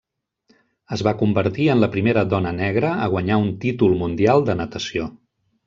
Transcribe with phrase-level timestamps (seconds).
[0.95, 5.11] Es va convertir en la primera dona negra a guanyar un títol mundial de natació.